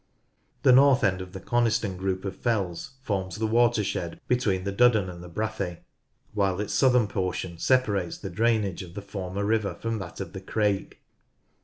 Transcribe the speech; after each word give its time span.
The 0.63 0.71
north 0.71 1.03
end 1.03 1.21
of 1.21 1.31
the 1.31 1.39
Coniston 1.39 1.95
group 1.95 2.25
of 2.25 2.35
fells 2.35 2.95
forms 3.03 3.35
the 3.35 3.45
watershed 3.45 4.19
between 4.27 4.63
the 4.63 4.71
Duddon 4.71 5.11
and 5.11 5.21
the 5.21 5.29
Brathay, 5.29 5.81
while 6.33 6.59
its 6.59 6.73
southern 6.73 7.07
portion 7.07 7.59
separates 7.59 8.17
the 8.17 8.31
drainage 8.31 8.81
of 8.81 8.95
the 8.95 9.03
former 9.03 9.45
river 9.45 9.75
from 9.75 9.99
that 9.99 10.19
of 10.19 10.33
the 10.33 10.41
Crake. 10.41 11.03